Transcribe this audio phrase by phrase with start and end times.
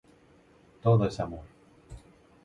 [0.81, 1.43] Todo es amor.